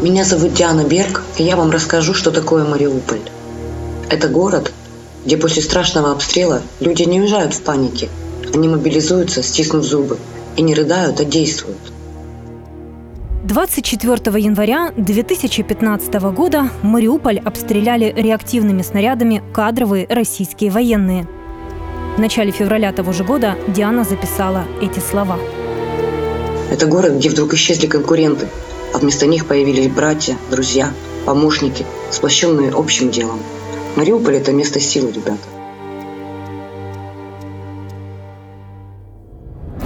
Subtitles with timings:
[0.00, 3.22] Меня зовут Диана Берг, и я вам расскажу, что такое Мариуполь.
[4.10, 4.70] Это город,
[5.24, 8.10] где после страшного обстрела люди не уезжают в панике.
[8.54, 10.18] Они мобилизуются, стиснув зубы,
[10.56, 11.78] и не рыдают, а действуют.
[13.44, 21.26] 24 января 2015 года Мариуполь обстреляли реактивными снарядами кадровые российские военные.
[22.16, 25.38] В начале февраля того же года Диана записала эти слова.
[26.70, 28.48] Это город, где вдруг исчезли конкуренты,
[28.96, 30.88] а вместо них появились братья, друзья,
[31.26, 33.38] помощники, сплощенные общим делом.
[33.94, 35.36] Мариуполь– это место силы, ребята.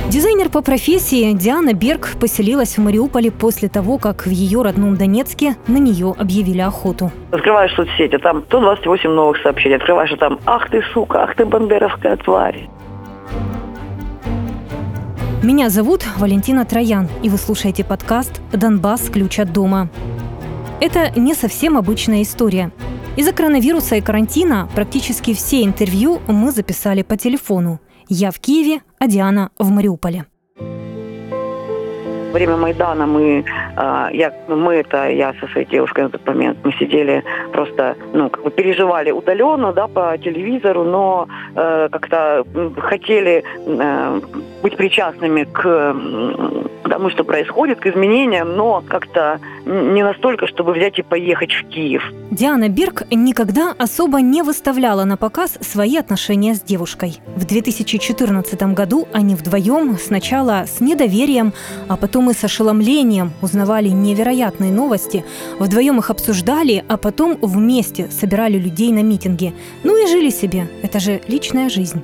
[0.09, 5.56] Дизайнер по профессии Диана Берг поселилась в Мариуполе после того, как в ее родном Донецке
[5.66, 7.11] на нее объявили охоту.
[7.33, 9.74] Открываешь соцсети, там 128 новых сообщений.
[9.74, 12.69] Открываешь, а там «Ах ты, сука, ах ты, бандеровская тварь».
[15.42, 19.08] Меня зовут Валентина Троян, и вы слушаете подкаст «Донбасс.
[19.08, 19.88] Ключ от дома».
[20.82, 22.72] Это не совсем обычная история.
[23.16, 27.80] Из-за коронавируса и карантина практически все интервью мы записали по телефону.
[28.06, 30.27] Я в Киеве, а Диана в Мариуполе.
[32.33, 33.45] Время Майдана мы,
[33.77, 37.97] а, я, ну, мы это, я со своей девушкой на тот момент, мы сидели просто,
[38.12, 42.45] ну, как бы переживали удаленно, да, по телевизору, но э, как-то
[42.78, 44.20] хотели э,
[44.62, 45.97] быть причастными к
[46.89, 52.03] тому, что происходит, к изменениям, но как-то не настолько, чтобы взять и поехать в Киев.
[52.31, 57.20] Диана Бирк никогда особо не выставляла на показ свои отношения с девушкой.
[57.37, 61.53] В 2014 году они вдвоем сначала с недоверием,
[61.89, 65.24] а потом и с ошеломлением узнавали невероятные новости,
[65.58, 69.54] вдвоем их обсуждали, а потом вместе собирали людей на митинги.
[69.84, 70.68] Ну и жили себе.
[70.82, 72.02] Это же личная жизнь.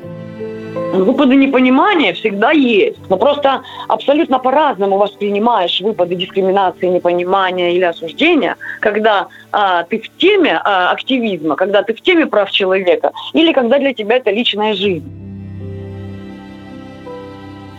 [0.92, 2.98] Выпады непонимания всегда есть.
[3.08, 10.60] Но просто абсолютно по-разному воспринимаешь выпады дискриминации, непонимания или осуждения, когда а, ты в теме
[10.64, 15.25] а, активизма, когда ты в теме прав человека, или когда для тебя это личная жизнь.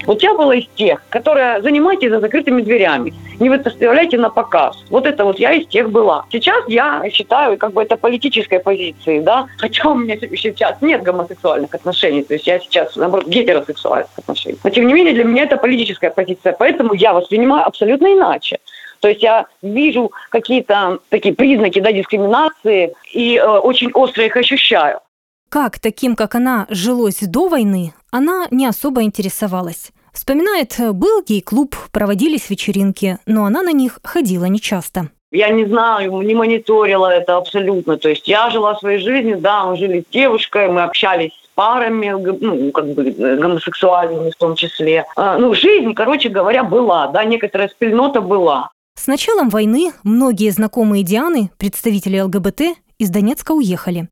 [0.08, 4.78] Вот я была из тех, которые занимаетесь за закрытыми дверями, не выставляйте на показ.
[4.90, 6.26] Вот это вот я из тех была.
[6.32, 11.76] Сейчас я считаю, как бы это политической позиции, да, хотя у меня сейчас нет гомосексуальных
[11.76, 14.58] отношений, то есть я сейчас, наоборот, гетеросексуальных отношений.
[14.64, 18.60] Но, тем не менее, для меня это политическая позиция, поэтому я воспринимаю абсолютно иначе.
[19.02, 25.02] То есть я вижу какие-то такие признаки да, дискриминации и э, очень остро их ощущаю.
[25.50, 29.92] Как таким, как она, жилось до войны, она не особо интересовалась.
[30.18, 35.10] Вспоминает, был гей-клуб, проводились вечеринки, но она на них ходила нечасто.
[35.32, 37.98] Я не знаю, не мониторила это абсолютно.
[37.98, 42.10] То есть я жила своей жизнью, да, мы жили с девушкой, мы общались с парами,
[42.42, 45.06] ну, как бы гомосексуальными в том числе.
[45.16, 48.72] А, ну, жизнь, короче говоря, была, да, некоторая спильнота была.
[48.96, 52.62] С началом войны многие знакомые Дианы, представители ЛГБТ,
[52.98, 54.10] из Донецка уехали.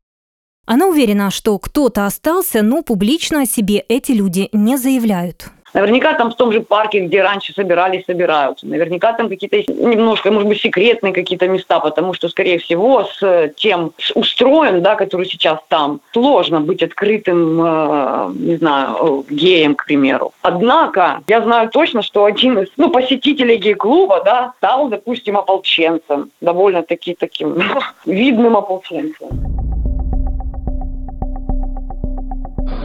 [0.66, 5.50] Она уверена, что кто-то остался, но публично о себе эти люди не заявляют.
[5.76, 8.66] Наверняка там в том же парке, где раньше собирались, собираются.
[8.66, 13.92] Наверняка там какие-то немножко, может быть, секретные какие-то места, потому что, скорее всего, с тем
[13.98, 20.32] с устроем, да, который сейчас там, сложно быть открытым, э, не знаю, геем, к примеру.
[20.40, 26.30] Однако, я знаю точно, что один из ну, посетителей гей-клуба да, стал, допустим, ополченцем.
[26.40, 27.54] Довольно-таки таким
[28.06, 29.65] видным ополченцем.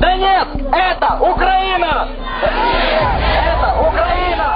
[0.02, 2.10] Донец– это Украина!
[2.42, 4.48] Это Украина!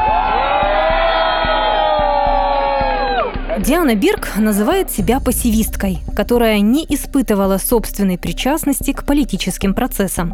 [3.59, 10.33] Диана Бирк называет себя пассивисткой, которая не испытывала собственной причастности к политическим процессам.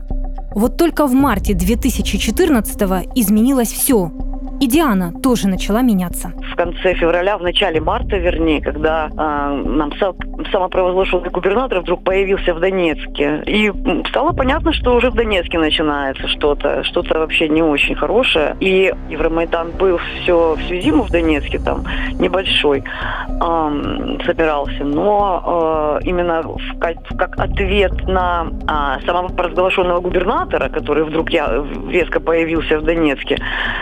[0.56, 2.82] Вот только в марте 2014
[3.14, 4.14] изменилось все.
[4.62, 6.34] И Диана тоже начала меняться.
[6.52, 10.14] В конце февраля, в начале марта, вернее, когда э, нам сам,
[10.52, 13.42] самопровозглашенный губернатор вдруг появился в Донецке.
[13.48, 13.72] И
[14.10, 18.56] стало понятно, что уже в Донецке начинается что-то, что-то вообще не очень хорошее.
[18.60, 21.84] И Евромайдан был все, всю зиму в Донецке, там
[22.20, 24.84] небольшой, э, собирался.
[24.84, 32.20] Но э, именно в, как, как ответ на э, самопровозглашенного губернатора, который вдруг я, резко
[32.20, 33.40] появился в Донецке,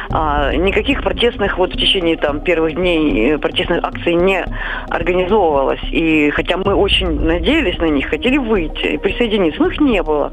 [0.10, 4.46] э, никаких протестных вот в течение там первых дней э, протестных акций не
[4.90, 5.82] организовывалось.
[5.92, 10.32] И хотя мы очень надеялись на них, хотели выйти и присоединиться, но их не было.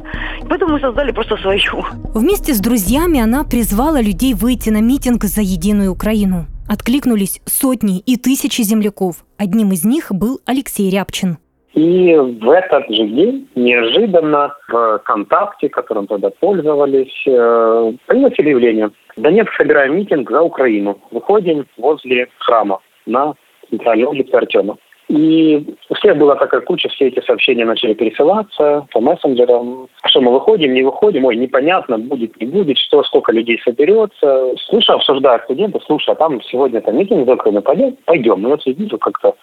[0.48, 1.84] Поэтому мы создали просто свою.
[2.14, 6.46] Вместе с друзьями она призвала людей выйти на митинг за единую Украину.
[6.68, 9.24] Откликнулись сотни и тысячи земляков.
[9.38, 11.38] Одним из них был Алексей Рябчин.
[11.76, 18.90] И в этот же день неожиданно в ВКонтакте, которым тогда пользовались, э, появилось объявление.
[19.18, 20.98] Донецк собираем митинг за Украину.
[21.10, 23.34] Выходим возле храма на
[23.68, 24.78] центральной улице Артема.
[25.08, 29.88] И у всех была такая куча, все эти сообщения начали пересылаться по мессенджерам.
[30.06, 34.54] Что мы выходим, не выходим, ой, непонятно, будет, не будет, что, сколько людей соберется.
[34.68, 38.40] Слушай, обсуждаю студенты, слушай, а там сегодня там митинг закрыт, пойдем, пойдем.
[38.40, 39.36] Ну, вот вижу как-то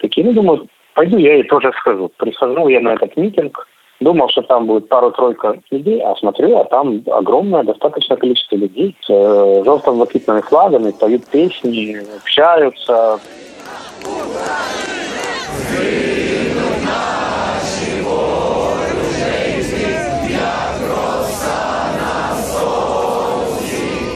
[0.00, 2.10] такие, ну, думаю, пойду я и тоже схожу.
[2.16, 7.02] Прихожу я на этот митинг, Думал, что там будет пару-тройка людей, а смотрю, а там
[7.10, 13.18] огромное достаточное количество людей с э, желто-блакитными флагами, поют песни, общаются.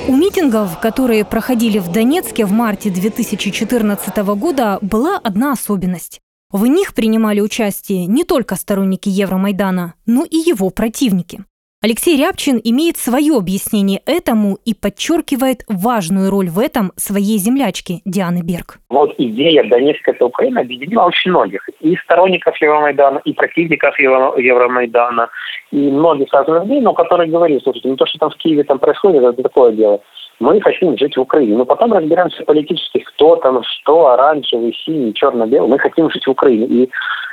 [0.07, 6.21] У митингов, которые проходили в Донецке в марте 2014 года, была одна особенность.
[6.53, 11.45] В них принимали участие не только сторонники Евромайдана, но и его противники.
[11.81, 18.43] Алексей Рябчин имеет свое объяснение этому и подчеркивает важную роль в этом своей землячки Дианы
[18.43, 18.81] Берг.
[18.89, 21.67] Вот идея Донецка это Украина объединила очень многих.
[21.79, 25.31] И сторонников Евромайдана, и противников Евромайдана,
[25.71, 28.81] и многих разных людей, но которые говорили, слушайте, ну то, что там в Киеве там
[28.81, 30.01] происходит, это такое дело
[30.41, 31.57] мы хотим жить в Украине.
[31.57, 35.69] Но потом разбираемся политически, кто там, что, оранжевый, синий, черно-белый.
[35.69, 36.67] Мы хотим жить в Украине.
[36.67, 36.91] И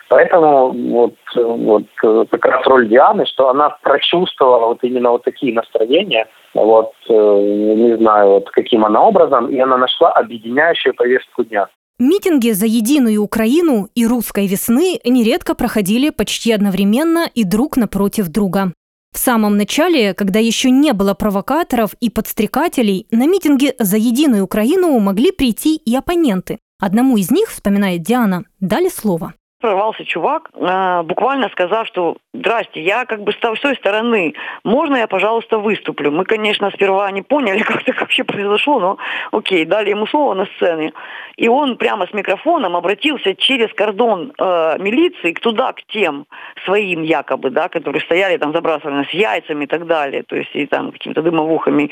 [0.10, 1.84] поэтому вот, вот
[2.30, 7.98] как раз роль Дианы, что она прочувствовала вот именно вот такие настроения, вот, э, не
[7.98, 11.68] знаю, вот каким она образом, и она нашла объединяющую повестку дня.
[12.00, 18.74] Митинги за единую Украину и русской весны нередко проходили почти одновременно и друг напротив друга.
[19.14, 24.98] В самом начале, когда еще не было провокаторов и подстрекателей, на митинги «За единую Украину»
[25.00, 26.60] могли прийти и оппоненты.
[26.80, 29.34] Одному из них, вспоминает Диана, дали слово.
[29.60, 35.08] Прорвался чувак, э, буквально сказав, что «Здрасте, я как бы с той стороны, можно я,
[35.08, 38.98] пожалуйста, выступлю?» Мы, конечно, сперва не поняли, как это вообще произошло, но
[39.32, 40.94] окей, дали ему слово на сцене.
[41.38, 46.28] И он прямо с микрофоном обратился через кордон э, милиции туда, к тем
[46.64, 50.68] своим якобы, да, которые стояли там, забрасывали с яйцами и так далее, то есть и
[50.68, 51.90] там какими-то дымовухами.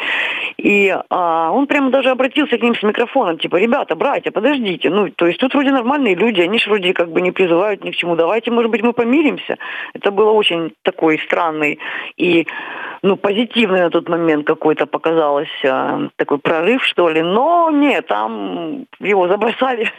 [0.57, 4.91] И э, он прямо даже обратился к ним с микрофоном, типа «Ребята, братья, подождите».
[4.91, 7.83] Ну, то есть тут вроде нормальные люди, они же вроде как бы не призывают призывают
[7.83, 8.15] ни к чему.
[8.15, 9.57] Давайте, может быть, мы помиримся.
[9.93, 11.79] Это было очень такой странный
[12.17, 12.45] и
[13.05, 17.21] ну, позитивный на тот момент какой-то показалось э, такой прорыв, что ли.
[17.21, 19.91] Но нет, там его забросали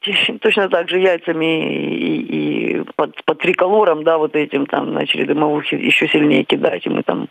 [0.42, 5.76] точно так же яйцами и, и под, под триколором, да, вот этим там начали дымовухи
[5.76, 7.28] еще сильнее кидать, и мы там...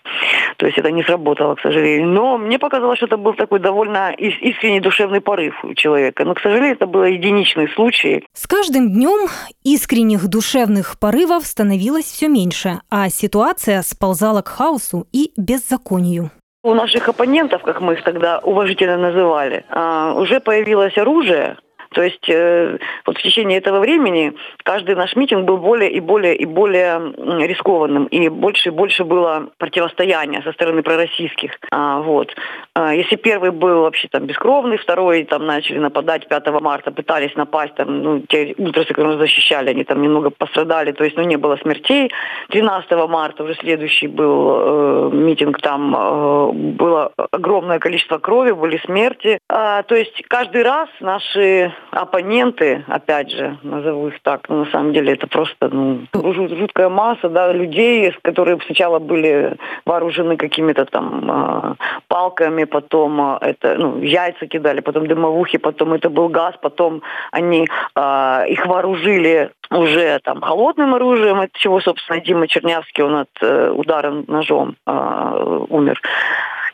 [0.55, 2.07] То есть это не сработало, к сожалению.
[2.07, 6.23] Но мне показалось, что это был такой довольно искренний душевный порыв у человека.
[6.23, 8.25] Но, к сожалению, это был единичный случай.
[8.33, 9.27] С каждым днем
[9.65, 16.31] искренних душевных порывов становилось все меньше, а ситуация сползала к хаосу и беззаконию.
[16.63, 21.57] У наших оппонентов, как мы их тогда уважительно называли, а, уже появилось оружие,
[21.91, 24.33] то есть э, вот в течение этого времени
[24.63, 27.13] каждый наш митинг был более и более и более
[27.47, 31.51] рискованным, и больше и больше было противостояния со стороны пророссийских.
[31.71, 32.35] А, вот.
[32.73, 37.75] А, если первый был вообще там бескровный, второй там начали нападать 5 марта, пытались напасть,
[37.75, 41.57] там, ну, те ультрасы, которые защищали, они там немного пострадали, то есть, ну, не было
[41.57, 42.11] смертей.
[42.49, 49.39] 13 марта уже следующий был э, митинг, там э, было огромное количество крови, были смерти.
[49.49, 54.93] А, то есть каждый раз наши оппоненты, опять же, назову их так, но на самом
[54.93, 61.75] деле это просто ну, жуткая масса да, людей, которые сначала были вооружены какими-то там э,
[62.07, 67.01] палками, потом э, это, ну, яйца кидали, потом дымовухи, потом это был газ, потом
[67.31, 73.29] они э, их вооружили уже там холодным оружием, от чего, собственно, Дима Чернявский, он от
[73.41, 76.01] э, удара ножом умер.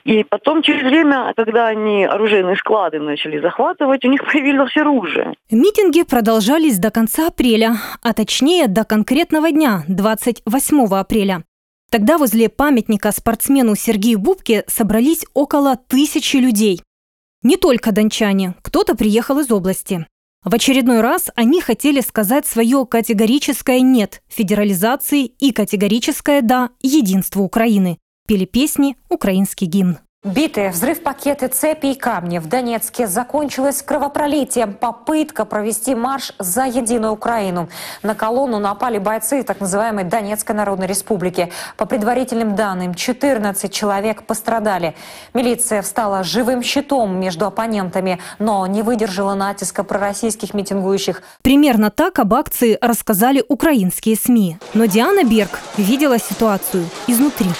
[0.05, 5.33] И потом, через время, когда они оружейные склады начали захватывать, у них появилось оружие.
[5.49, 11.43] Митинги продолжались до конца апреля, а точнее до конкретного дня, 28 апреля.
[11.89, 16.81] Тогда возле памятника спортсмену Сергею Бубке собрались около тысячи людей.
[17.41, 20.05] Не только дончане, кто-то приехал из области.
[20.43, 27.97] В очередной раз они хотели сказать свое категорическое «нет» федерализации и категорическое «да» единству Украины
[28.25, 29.99] пели песни «Украинский гимн».
[30.25, 34.73] Биты, взрыв пакеты, цепи и камни в Донецке закончилась кровопролитием.
[34.73, 37.69] Попытка провести марш за единую Украину.
[38.01, 41.51] На колонну напали бойцы так называемой Донецкой Народной Республики.
[41.77, 44.95] По предварительным данным, 14 человек пострадали.
[45.35, 51.21] Милиция встала живым щитом между оппонентами, но не выдержала натиска пророссийских митингующих.
[51.43, 54.57] Примерно так об акции рассказали украинские СМИ.
[54.73, 57.51] Но Диана Берг видела ситуацию изнутри.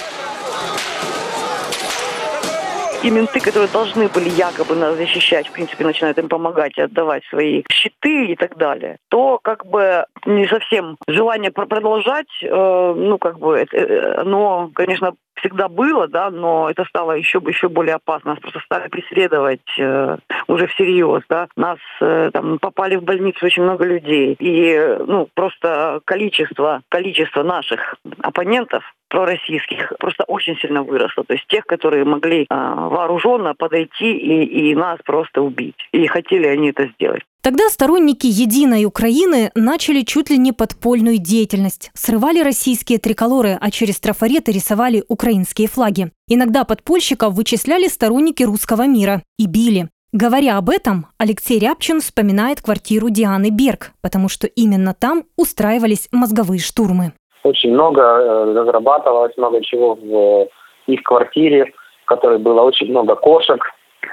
[3.06, 7.22] И менты, которые должны были якобы нас защищать, в принципе, начинают им помогать и отдавать
[7.26, 13.38] свои щиты и так далее, то как бы не совсем желание продолжать, э, ну как
[13.38, 18.32] бы, э, оно, конечно, всегда было, да, но это стало еще, еще более опасно.
[18.32, 20.16] Нас просто стали преследовать э,
[20.48, 21.48] уже всерьез, да.
[21.56, 24.36] Нас э, там попали в больницу очень много людей.
[24.38, 31.24] И, ну, просто количество, количество наших оппонентов пророссийских просто очень сильно выросло.
[31.24, 35.76] То есть тех, которые могли э, вооруженно подойти и, и нас просто убить.
[35.92, 37.22] И хотели они это сделать.
[37.42, 41.92] Тогда сторонники «Единой Украины» начали чуть ли не подпольную деятельность.
[41.94, 46.10] Срывали российские триколоры, а через трафареты рисовали украинские флаги.
[46.26, 49.88] Иногда подпольщиков вычисляли сторонники русского мира и били.
[50.12, 56.58] Говоря об этом, Алексей Рябчин вспоминает квартиру Дианы Берг, потому что именно там устраивались мозговые
[56.58, 57.12] штурмы.
[57.46, 60.48] Очень много э, разрабатывалось, много чего в э,
[60.88, 61.72] их квартире,
[62.02, 63.62] в которой было очень много кошек,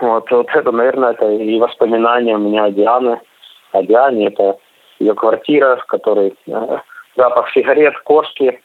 [0.01, 3.21] вот, вот это, наверное, это и воспоминания у меня о Диане.
[3.71, 4.57] О Диане это
[4.99, 6.77] ее квартира, в которой э,
[7.17, 8.61] запах сигарет, кошки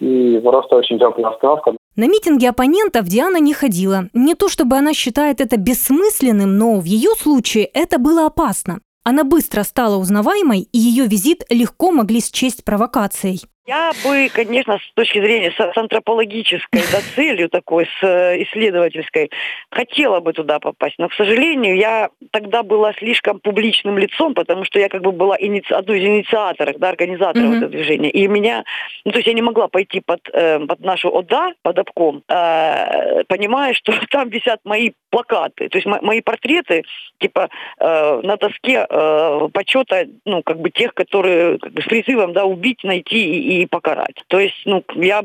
[0.00, 1.76] и просто очень теплая обстановка.
[1.94, 4.04] На митинги оппонентов Диана не ходила.
[4.12, 8.80] Не то чтобы она считает это бессмысленным, но в ее случае это было опасно.
[9.04, 13.40] Она быстро стала узнаваемой, и ее визит легко могли счесть провокацией.
[13.70, 19.30] Я бы, конечно, с точки зрения с, антропологической да, целью такой, с э, исследовательской,
[19.70, 20.96] хотела бы туда попасть.
[20.98, 25.36] Но, к сожалению, я тогда была слишком публичным лицом, потому что я как бы была
[25.38, 25.72] иници...
[25.72, 27.56] одной из инициаторов, да, организаторов mm-hmm.
[27.58, 28.10] этого движения.
[28.10, 28.64] И меня,
[29.04, 33.22] ну, то есть я не могла пойти под, э, под нашу ОДА, под обком, э,
[33.28, 36.82] понимая, что там висят мои плакаты, то есть мои портреты,
[37.20, 37.48] типа,
[37.78, 42.44] э, на доске э, почета, ну, как бы тех, которые как бы, с призывом, да,
[42.44, 44.24] убить, найти и, и покарать.
[44.28, 45.22] То есть, ну, я,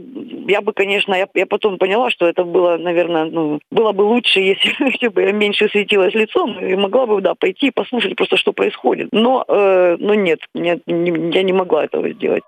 [0.47, 4.39] я бы, конечно, я, я потом поняла, что это было, наверное, ну, было бы лучше,
[4.41, 8.37] если, если бы я меньше светилась лицом и могла бы, да, пойти и послушать просто,
[8.37, 9.09] что происходит.
[9.11, 12.43] Но, э, но нет, нет не, я не могла этого сделать.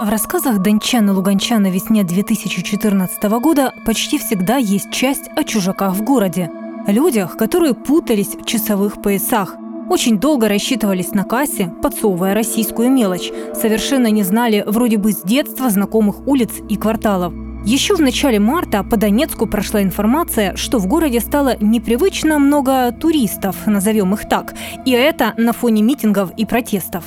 [0.00, 6.02] В рассказах дончан и луганчан весне 2014 года почти всегда есть часть о чужаках в
[6.02, 6.50] городе.
[6.86, 9.54] Людях, которые путались в часовых поясах,
[9.90, 13.32] очень долго рассчитывались на кассе, подсовывая российскую мелочь.
[13.54, 17.34] Совершенно не знали вроде бы с детства знакомых улиц и кварталов.
[17.64, 23.66] Еще в начале марта по Донецку прошла информация, что в городе стало непривычно много туристов,
[23.66, 24.54] назовем их так,
[24.86, 27.04] и это на фоне митингов и протестов.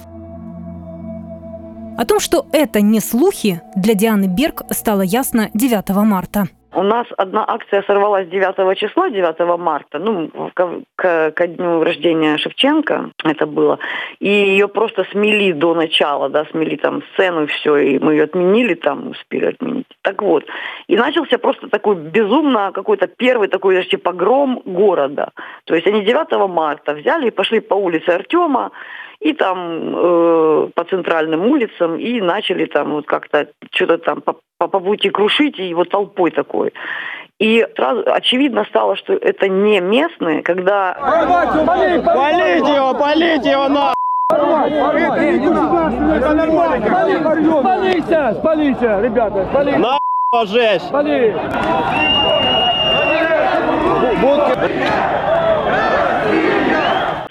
[1.98, 6.50] О том, что это не слухи, для Дианы Берг стало ясно 9 марта.
[6.76, 12.38] У нас одна акция сорвалась 9 числа, 9 марта, ну, к, к, ко дню рождения
[12.38, 13.78] Шевченко это было.
[14.20, 18.24] И ее просто смели до начала, да, смели там сцену и все, и мы ее
[18.24, 19.86] отменили там, успели отменить.
[20.02, 20.46] Так вот,
[20.88, 25.30] и начался просто такой безумно какой-то первый такой, значит, погром города.
[25.66, 28.72] То есть они 9 марта взяли и пошли по улице Артема,
[29.20, 34.22] и там э, по центральным улицам, и начали там вот как-то что-то там
[34.64, 36.74] по, по, по пути крушить, и вот толпой такой.
[37.40, 40.94] И сразу очевидно стало, что это не местные, когда...
[41.02, 43.94] Полите его, полите его на!
[47.60, 49.78] Спалите, спалите, ребята, спалите.
[49.78, 49.98] На
[50.46, 50.86] жесть!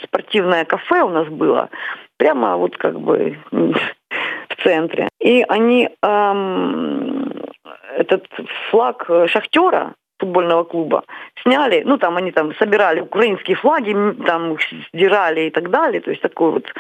[0.05, 1.71] Спортивное кафе у нас было,
[2.19, 5.09] прямо вот как бы в центре.
[5.21, 7.22] И они эм,
[7.97, 8.27] этот
[8.71, 11.05] флаг шахтера футбольного клуба
[11.43, 13.95] сняли, ну там они там собирали украинские флаги,
[14.27, 14.61] там их
[14.93, 16.73] сдирали и так далее, то есть такой вот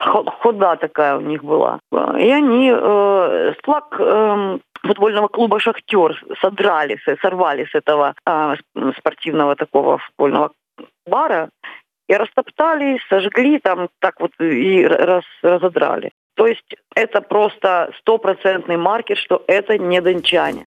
[0.00, 1.78] хода такая у них была.
[2.18, 8.54] И они э, флаг э, футбольного клуба «Шахтер» содрали, сорвали с этого э,
[8.98, 10.50] спортивного такого футбольного
[11.06, 11.50] бара
[12.08, 16.10] и растоптали, сожгли там так вот и раз, разодрали.
[16.38, 20.66] То есть это просто стопроцентный маркер, что это не дончане.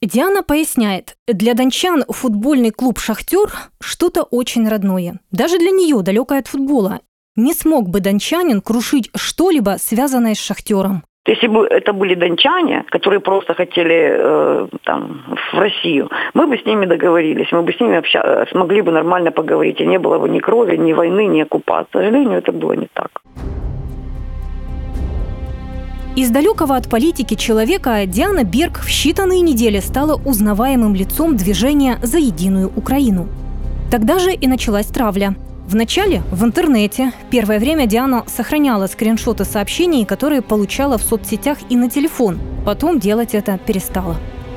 [0.00, 3.50] Диана поясняет, для дончан футбольный клуб «Шахтер»
[3.82, 5.20] что-то очень родное.
[5.30, 7.00] Даже для нее, далекое от футбола.
[7.36, 11.02] Не смог бы дончанин крушить что-либо, связанное с «Шахтером».
[11.26, 16.64] Если бы это были дончане, которые просто хотели э, там, в Россию, мы бы с
[16.64, 20.30] ними договорились, мы бы с ними обща- смогли бы нормально поговорить, и не было бы
[20.30, 21.90] ни крови, ни войны, ни оккупации.
[21.90, 23.20] К сожалению, это было не так.
[26.16, 32.18] Из далекого от политики человека Диана Берг в считанные недели стала узнаваемым лицом движения «За
[32.18, 33.28] единую Украину».
[33.92, 35.34] Тогда же и началась травля.
[35.68, 41.88] Вначале в интернете первое время Диана сохраняла скриншоты сообщений, которые получала в соцсетях и на
[41.88, 42.40] телефон.
[42.66, 44.16] Потом делать это перестала.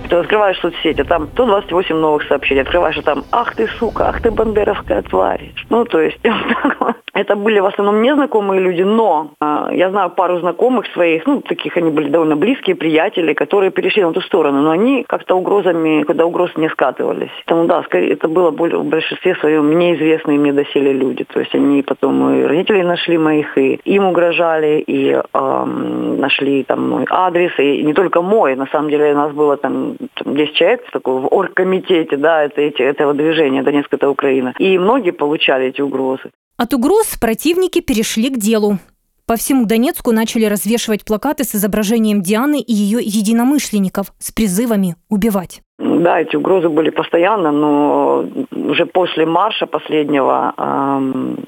[0.10, 4.32] Ты открываешь соцсети, там 128 новых сообщений, открываешь, а там «Ах ты, сука, ах ты,
[4.32, 5.54] бандеровская тварь».
[5.70, 6.20] Ну, то есть,
[7.14, 11.78] это были в основном незнакомые люди, но э, я знаю пару знакомых своих, ну, таких
[11.78, 16.26] они были довольно близкие, приятели, которые перешли на ту сторону, но они как-то угрозами, когда
[16.26, 17.32] угроз не скатывались.
[17.46, 21.24] Поэтому, да, скорее, это было более, в большинстве своем мне известные мне доселе люди.
[21.24, 26.90] То есть, они потом и родителей нашли моих, и им угрожали, и э, нашли там
[26.90, 29.74] мой адрес, и не только мой, на самом деле у нас было там
[30.16, 34.54] там, 10 человек такой, в оргкомитете да, это, эти, этого движения «Донецк– это Украина».
[34.60, 36.32] И многие получали эти угрозы.
[36.58, 38.78] От угроз противники перешли к делу.
[39.26, 45.62] По всему Донецку начали развешивать плакаты с изображением Дианы и ее единомышленников с призывами убивать.
[45.80, 50.54] Да, эти угрозы были постоянно, но уже после марша последнего,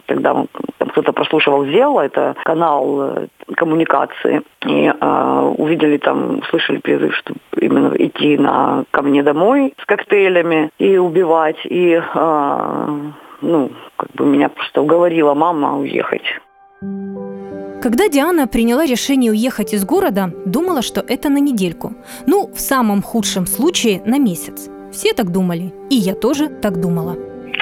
[0.08, 0.46] когда
[0.96, 7.94] кто-то прослушивал «Зело», это канал э, коммуникации, и э, увидели там, слышали призыв, что именно
[7.98, 12.98] идти на, ко мне домой с коктейлями и убивать, и э,
[13.46, 16.24] ну, как бы меня просто уговорила мама уехать.
[17.82, 21.94] Когда Диана приняла решение уехать из города, думала, что это на недельку.
[22.26, 24.70] Ну, в самом худшем случае на месяц.
[24.92, 27.16] Все так думали, и я тоже так думала.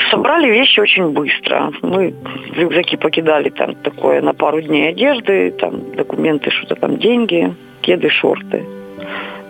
[0.09, 1.71] Собрали вещи очень быстро.
[1.81, 2.13] Мы
[2.55, 8.63] рюкзаки покидали там такое на пару дней одежды, там документы, что-то там, деньги, кеды, шорты.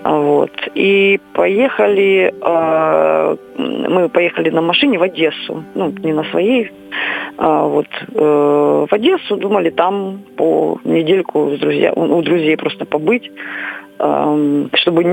[0.04, 0.52] Вот.
[0.76, 5.64] И поехали, э, мы поехали на машине в Одессу.
[5.76, 6.72] Ну, не на своей,
[7.38, 9.38] а вот э, в Одессу.
[9.38, 13.32] Думали там по недельку с друзья, у друзей просто побыть.
[14.00, 15.04] Э, чтобы,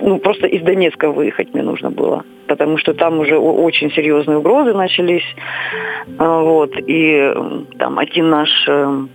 [0.00, 2.24] ну, просто из Донецка выехать мне нужно было.
[2.46, 5.24] Потому что там уже очень серьезные угрозы начались.
[6.18, 6.72] Э, вот.
[6.76, 7.32] И
[7.78, 9.06] там один наш э,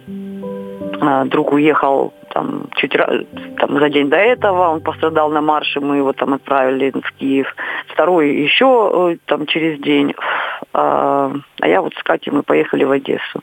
[1.25, 6.13] друг уехал там чуть там за день до этого он пострадал на марше, мы его
[6.13, 7.53] там отправили в Киев.
[7.87, 10.13] Второй еще э, там через день.
[10.73, 13.41] А, а я вот с Катей мы поехали в Одессу.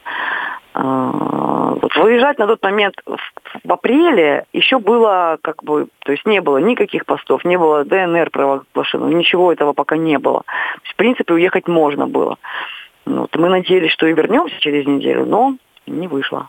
[0.75, 3.19] Вот выезжать на тот момент в,
[3.65, 8.31] в апреле еще было как бы, то есть не было никаких постов, не было ДНР
[8.31, 10.45] провозглашено, ничего этого пока не было.
[10.85, 12.39] в принципе, уехать можно было.
[13.07, 16.49] Вот, мы надеялись, что и вернемся через неделю, но не вышло.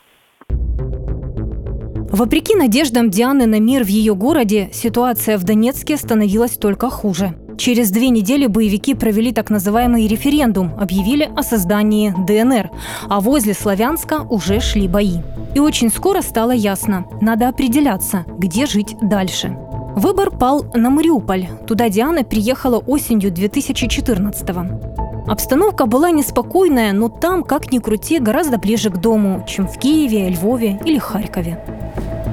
[2.11, 7.35] Вопреки надеждам Дианы на мир в ее городе, ситуация в Донецке становилась только хуже.
[7.57, 12.71] Через две недели боевики провели так называемый референдум, объявили о создании ДНР,
[13.07, 15.17] а возле Славянска уже шли бои.
[15.53, 19.55] И очень скоро стало ясно, надо определяться, где жить дальше.
[19.95, 21.47] Выбор пал на Мариуполь.
[21.67, 25.29] Туда Диана приехала осенью 2014-го.
[25.29, 30.29] Обстановка была неспокойная, но там, как ни крути, гораздо ближе к дому, чем в Киеве,
[30.29, 31.63] Львове или Харькове.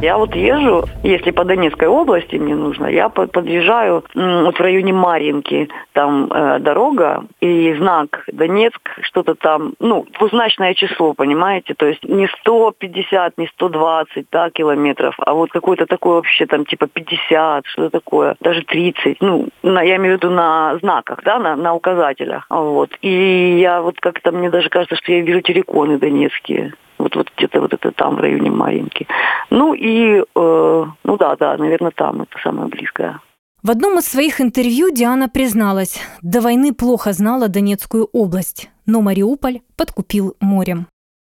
[0.03, 5.71] Я вот езжу, если по Донецкой области мне нужно, я подъезжаю вот в районе Марьинки,
[5.93, 12.29] там э, дорога и знак Донецк, что-то там, ну, двузначное число, понимаете, то есть не
[12.41, 18.37] 150, не 120, да, километров, а вот какое-то такое вообще там типа 50, что-то такое,
[18.41, 22.91] даже 30, ну, на, я имею в виду на знаках, да, на, на указателях, вот.
[23.01, 27.61] И я вот как-то, мне даже кажется, что я вижу терриконы донецкие, вот, вот где-то
[27.61, 29.07] вот это там, в районе Маринки.
[29.51, 33.21] Ну и, э, ну да, да, наверное, там это самое близкое.
[33.63, 39.61] В одном из своих интервью Диана призналась, до войны плохо знала Донецкую область, но Мариуполь
[39.77, 40.87] подкупил морем.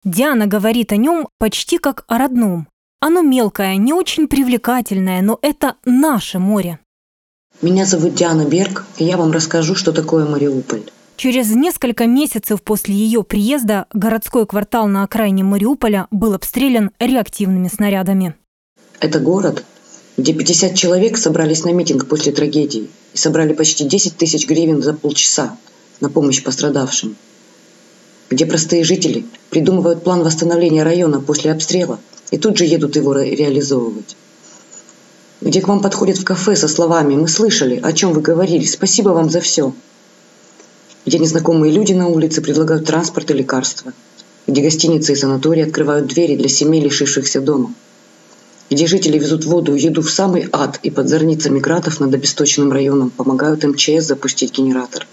[0.06, 2.68] Диана говорит о нем почти как о родном.
[3.02, 6.80] Оно мелкое, не очень привлекательное, но это наше море.
[7.62, 10.84] Меня зовут Диана Берг, и я вам расскажу, что такое Мариуполь.
[11.22, 18.34] Через несколько месяцев после ее приезда городской квартал на окраине Мариуполя был обстрелян реактивными снарядами.
[19.00, 19.64] Это город,
[20.18, 24.96] где 50 человек собрались на митинг после трагедии и собрали почти 10 тысяч гривен за
[24.96, 25.56] полчаса
[26.00, 27.16] на помощь пострадавшим.
[28.32, 32.00] Где простые жители придумывают план восстановления района после обстрела
[32.32, 34.18] и тут же едут его реализовывать.
[35.40, 39.10] Где к вам подходят в кафе со словами «Мы слышали, о чем вы говорили, спасибо
[39.10, 39.76] вам за все»,
[41.06, 43.94] где незнакомые люди на улице предлагают транспорт и лекарства,
[44.48, 47.74] где гостиницы и санатории открывают двери для семей, лишившихся дома,
[48.70, 52.72] где жители везут воду и еду в самый ад и под зорницами градов над обесточенным
[52.72, 55.08] районом помогают МЧС запустить генератор.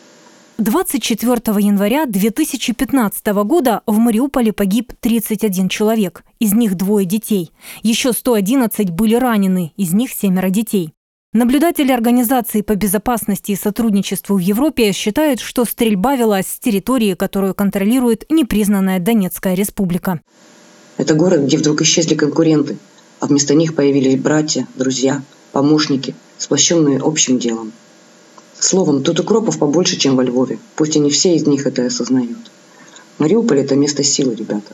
[0.59, 7.53] 24 января 2015 года в Мариуполе погиб 31 человек, из них двое детей.
[7.83, 10.93] Еще 111 были ранены, из них семеро детей.
[11.35, 17.55] Наблюдатели Организации по безопасности и сотрудничеству в Европе считают, что стрельба велась с территории, которую
[17.55, 20.23] контролирует непризнанная Донецкая республика.
[20.97, 22.79] Это город, где вдруг исчезли конкуренты,
[23.21, 25.21] а вместо них появились братья, друзья,
[25.53, 27.73] помощники, сплощенные общим делом.
[28.59, 32.51] Словом, тут укропов побольше, чем во Львове, пусть и не все из них это осознают.
[33.19, 34.73] Мариуполь– это место силы, ребята.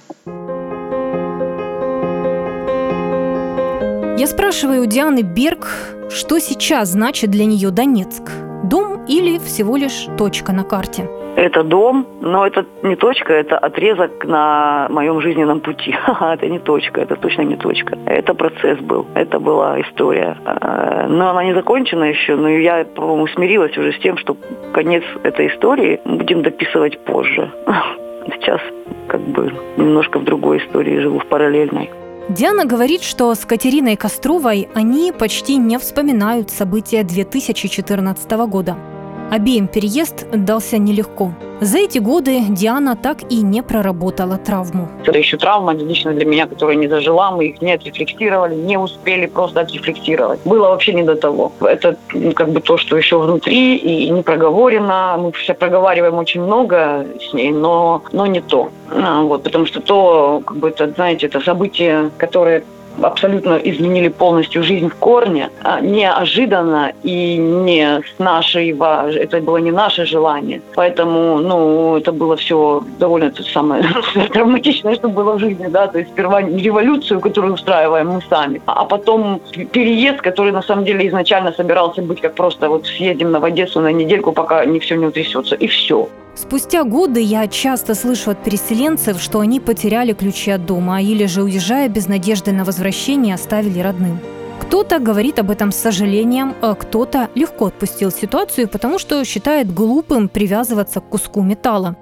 [4.17, 5.67] Я спрашиваю у Дианы Берг,
[6.15, 8.23] что сейчас значит для нее Донецк?
[8.63, 11.09] Дом или всего лишь точка на карте?
[11.37, 15.95] Это дом, но это не точка, это отрезок на моем жизненном пути.
[16.21, 17.99] это не точка, это точно не точка.
[18.07, 20.37] Это процесс был, это была история.
[20.45, 24.37] А, но она не закончена еще, но я, по-моему, смирилась уже с тем, что
[24.73, 27.51] конец этой истории будем дописывать позже.
[28.29, 28.61] Сейчас
[29.09, 31.91] как бы немножко в другой истории живу, в параллельной.
[32.31, 38.94] Диана говорит, что с Катериной Костровой они почти не вспоминают события 2014 года.
[39.31, 41.33] Обеим переезд дался нелегко.
[41.61, 44.89] За эти годы Диана так и не проработала травму.
[45.05, 47.31] Это еще травма лично для меня, которая не зажила.
[47.31, 50.41] Мы их не отрефлексировали, не успели просто отрефлексировать.
[50.45, 51.53] Было вообще не до того.
[51.61, 55.17] Это ну, как бы то, что еще внутри и не проговорено.
[55.19, 58.71] Мы все проговариваем очень много с ней, но, но не то.
[58.91, 62.65] А, вот, потому что то, как бы это, знаете, это событие, которое
[63.03, 69.71] абсолютно изменили полностью жизнь в корне, а, неожиданно и не с нашей, это было не
[69.71, 70.61] наше желание.
[70.75, 73.85] Поэтому, ну, это было все довольно то самое
[74.33, 78.85] травматичное, что было в жизни, да, то есть сперва революцию, которую устраиваем мы сами, а
[78.85, 79.41] потом
[79.73, 83.93] переезд, который на самом деле изначально собирался быть как просто вот съедем на Одессу на
[83.93, 86.09] недельку, пока не все не утрясется, и все.
[86.37, 91.43] Спустя годы я часто слышу от переселенцев, что они потеряли ключи от дома или же,
[91.43, 92.84] уезжая без надежды на возвращение,
[93.33, 94.19] оставили родным.
[94.61, 100.29] Кто-то говорит об этом с сожалением, а кто-то легко отпустил ситуацию, потому что считает глупым
[100.29, 101.97] привязываться к куску металла.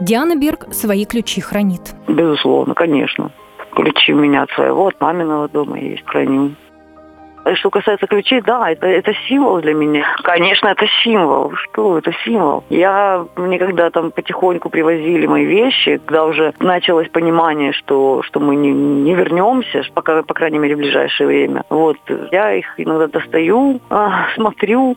[0.00, 1.94] Диана Берг свои ключи хранит.
[2.08, 3.30] Безусловно, конечно.
[3.74, 6.52] Ключи у меня от своего, от маминого дома есть, храню.
[7.44, 10.04] Э, что касается ключей, да, это, это символ для меня.
[10.22, 11.52] Конечно, это символ.
[11.54, 12.64] Что это символ?
[12.70, 18.56] Я мне когда там потихоньку привозили мои вещи, когда уже началось понимание, что, что мы
[18.56, 21.64] не, не вернемся, пока, по крайней мере, в ближайшее время.
[21.70, 21.96] Вот,
[22.30, 24.96] я их иногда достаю, а, смотрю,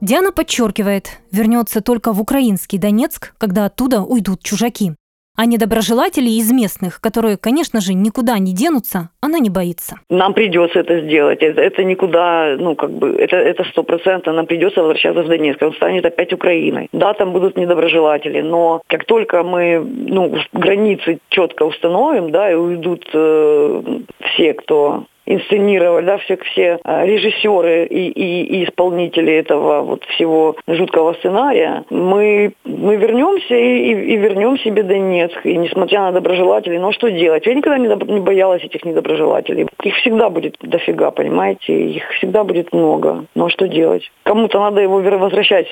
[0.00, 4.94] Диана подчеркивает, вернется только в украинский Донецк, когда оттуда уйдут чужаки.
[5.40, 9.96] А недоброжелателей из местных, которые, конечно же, никуда не денутся, она не боится.
[10.10, 11.38] Нам придется это сделать.
[11.40, 14.34] Это, это никуда, ну, как бы, это это сто процентов.
[14.34, 15.62] Нам придется возвращаться в Донецк.
[15.62, 16.88] Он станет опять Украиной.
[16.92, 23.08] Да, там будут недоброжелатели, но как только мы, ну, границы четко установим, да, и уйдут
[23.14, 23.82] э,
[24.20, 30.56] все, кто инсценировали, да, все, все а, режиссеры и, и, и исполнители этого вот всего
[30.66, 35.38] жуткого сценария, мы, мы вернемся и, и, и вернем себе Донецк.
[35.44, 37.46] И несмотря на доброжелателей, но что делать?
[37.46, 39.66] Я никогда не, не боялась этих недоброжелателей.
[39.82, 41.72] Их всегда будет дофига, понимаете?
[41.72, 43.24] Их всегда будет много.
[43.34, 44.10] Но что делать?
[44.24, 45.66] Кому-то надо его возвращать,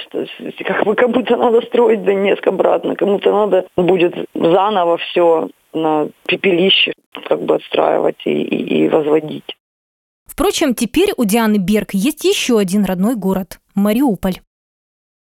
[0.65, 6.93] как бы кому-то надо строить Донецк обратно, кому-то надо будет заново все на пепелище
[7.29, 9.57] как бы отстраивать и, и, и возводить.
[10.27, 14.41] Впрочем, теперь у Дианы Берг есть еще один родной город– Мариуполь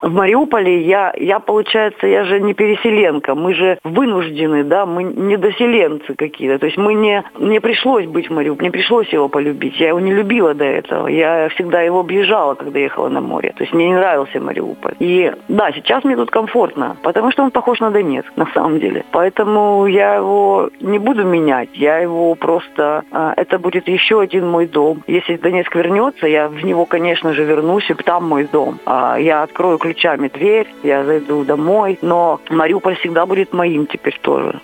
[0.01, 5.37] в Мариуполе я, я, получается, я же не переселенка, мы же вынуждены, да, мы не
[5.37, 6.59] доселенцы какие-то.
[6.59, 9.79] То есть мы не, мне пришлось быть в Мариуполе, мне пришлось его полюбить.
[9.79, 11.07] Я его не любила до этого.
[11.07, 13.53] Я всегда его объезжала, когда ехала на море.
[13.55, 14.95] То есть мне не нравился Мариуполь.
[14.99, 19.05] И да, сейчас мне тут комфортно, потому что он похож на Донецк, на самом деле.
[19.11, 23.03] Поэтому я его не буду менять, я его просто...
[23.11, 25.03] А, это будет еще один мой дом.
[25.07, 28.79] Если Донецк вернется, я в него, конечно же, вернусь, и там мой дом.
[28.85, 34.59] А, я открою ключами дверь, я зайду домой, но Мариуполь всегда будет моим теперь тоже.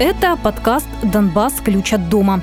[0.00, 1.60] Это подкаст «Донбасс.
[1.60, 2.40] Ключ от дома».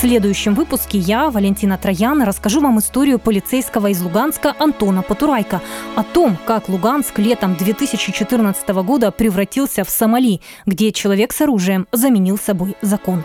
[0.00, 5.60] Следующем выпуске я, Валентина Троян, расскажу вам историю полицейского из Луганска Антона Потурайка
[5.94, 12.38] о том, как Луганск летом 2014 года превратился в Сомали, где человек с оружием заменил
[12.38, 13.24] собой закон.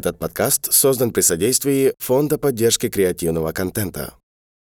[0.00, 4.14] Этот подкаст создан при содействии Фонда поддержки креативного контента.